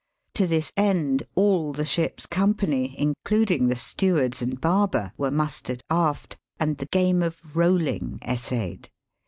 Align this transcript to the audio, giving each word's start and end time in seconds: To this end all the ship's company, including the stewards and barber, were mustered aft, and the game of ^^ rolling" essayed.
To 0.33 0.47
this 0.47 0.71
end 0.75 1.21
all 1.35 1.73
the 1.73 1.85
ship's 1.85 2.25
company, 2.25 2.95
including 2.97 3.67
the 3.67 3.75
stewards 3.75 4.41
and 4.41 4.59
barber, 4.59 5.13
were 5.15 5.29
mustered 5.29 5.83
aft, 5.91 6.37
and 6.59 6.79
the 6.79 6.87
game 6.87 7.21
of 7.21 7.39
^^ 7.41 7.41
rolling" 7.53 8.17
essayed. 8.27 8.89